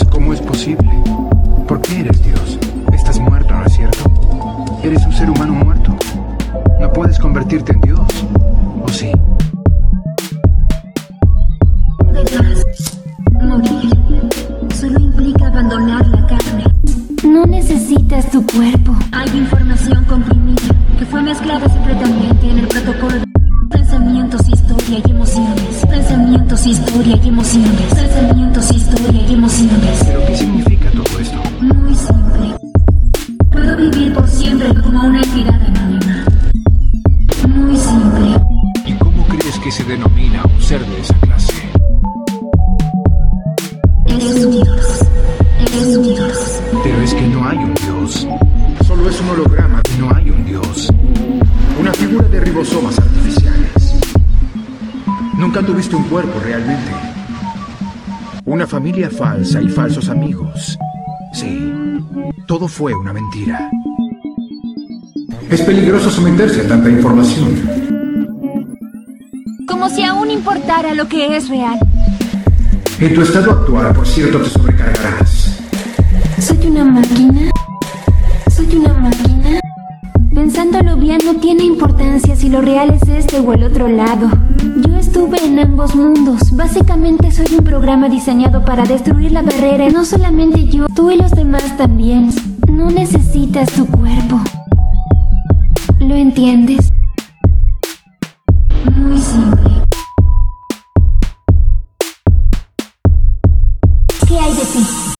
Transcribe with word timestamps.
Dios, 0.00 0.10
¿cómo 0.10 0.32
es 0.32 0.40
posible? 0.40 0.90
¿Por 1.66 1.80
qué 1.82 2.00
eres 2.00 2.22
Dios? 2.24 2.58
Estás 2.92 3.18
muerto, 3.18 3.54
¿no 3.54 3.64
es 3.66 3.72
cierto? 3.74 4.80
Eres 4.82 5.04
un 5.04 5.12
ser 5.12 5.28
humano 5.30 5.52
muerto. 5.52 5.94
No 6.80 6.92
puedes 6.92 7.18
convertirte 7.18 7.72
en 7.72 7.80
Dios, 7.82 8.00
¿o 8.82 8.88
sí? 8.88 9.12
Morir 13.42 13.90
solo 14.74 15.00
implica 15.00 15.48
abandonar 15.48 16.06
la 16.06 16.26
carne. 16.26 16.64
No 17.24 17.44
necesitas 17.46 18.30
tu 18.30 18.44
cuerpo. 18.46 18.94
Hay 19.12 19.28
información 19.36 20.04
comprimida 20.04 20.62
que 20.98 21.04
fue 21.04 21.22
mezclada 21.22 21.68
emociones. 27.40 27.94
Pensamientos, 27.94 28.70
historia 28.70 29.22
y 29.26 29.32
emociones. 29.32 30.04
¿Pero 30.04 30.26
qué 30.26 30.36
significa 30.36 30.90
todo 30.90 31.18
esto? 31.18 31.38
Muy 31.60 31.94
simple. 31.94 32.56
Puedo 33.50 33.76
vivir 33.76 34.12
por 34.12 34.28
siempre 34.28 34.68
como 34.82 35.06
una 35.06 35.22
entidad 35.22 35.60
anónima. 35.62 36.24
Muy 37.48 37.76
simple. 37.76 38.40
¿Y 38.84 38.92
cómo 38.94 39.26
crees 39.26 39.58
que 39.58 39.70
se 39.72 39.84
denomina 39.84 40.42
un 40.44 40.60
ser 40.60 40.84
de 40.84 41.00
esa 41.00 41.14
clase? 41.20 41.54
Es 44.06 44.44
un 44.44 44.50
dios. 44.50 45.00
Es 45.64 45.96
un 45.96 46.02
dios. 46.02 46.60
Pero 46.82 47.02
es 47.02 47.14
que 47.14 47.26
no 47.26 47.48
hay 47.48 47.56
un 47.56 47.74
dios. 47.74 48.28
Solo 48.86 49.08
es 49.08 49.20
un 49.20 49.30
holograma 49.30 49.80
no 49.98 50.14
hay 50.14 50.30
un 50.30 50.44
dios. 50.44 50.88
Una 51.78 51.92
figura 51.94 52.28
de 52.28 52.40
ribosomas 52.40 52.98
artificiales. 52.98 53.94
Nunca 55.38 55.62
tuviste 55.62 55.96
un 55.96 56.04
cuerpo 56.04 56.38
realmente. 56.40 57.09
Una 58.50 58.66
familia 58.66 59.08
falsa 59.08 59.62
y 59.62 59.68
falsos 59.68 60.08
amigos. 60.08 60.76
Sí, 61.32 61.72
todo 62.48 62.66
fue 62.66 62.92
una 62.92 63.12
mentira. 63.12 63.70
Es 65.48 65.62
peligroso 65.62 66.10
someterse 66.10 66.62
a 66.62 66.66
tanta 66.66 66.90
información. 66.90 67.54
Como 69.68 69.88
si 69.88 70.02
aún 70.02 70.32
importara 70.32 70.94
lo 70.94 71.06
que 71.06 71.36
es 71.36 71.48
real. 71.48 71.78
En 72.98 73.14
tu 73.14 73.22
estado 73.22 73.52
actual, 73.52 73.94
por 73.94 74.04
cierto, 74.04 74.40
te 74.40 74.50
sobrecargarás. 74.50 75.62
¿Soy 76.40 76.66
una 76.66 76.84
máquina? 76.86 77.52
¿Soy 78.50 78.66
una 78.74 78.94
máquina? 78.94 79.60
Pensándolo 80.40 80.96
bien 80.96 81.18
no 81.26 81.34
tiene 81.34 81.64
importancia 81.64 82.34
si 82.34 82.48
lo 82.48 82.62
real 82.62 82.94
es 82.94 83.06
este 83.06 83.40
o 83.40 83.52
el 83.52 83.62
otro 83.62 83.88
lado. 83.88 84.30
Yo 84.88 84.96
estuve 84.96 85.36
en 85.44 85.58
ambos 85.58 85.94
mundos. 85.94 86.56
Básicamente 86.56 87.30
soy 87.30 87.58
un 87.58 87.62
programa 87.62 88.08
diseñado 88.08 88.64
para 88.64 88.84
destruir 88.84 89.32
la 89.32 89.42
barrera. 89.42 89.90
No 89.90 90.02
solamente 90.06 90.64
yo, 90.64 90.86
tú 90.94 91.10
y 91.10 91.18
los 91.18 91.32
demás 91.32 91.76
también. 91.76 92.30
No 92.72 92.90
necesitas 92.90 93.70
tu 93.72 93.84
cuerpo. 93.84 94.40
¿Lo 95.98 96.14
entiendes? 96.14 96.90
Muy 98.96 99.18
simple. 99.18 99.70
¿Qué 104.26 104.38
hay 104.38 104.54
de 104.54 104.62
ti? 104.62 105.00